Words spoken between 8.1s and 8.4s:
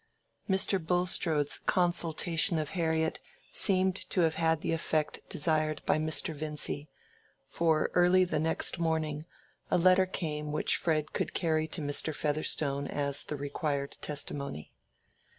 the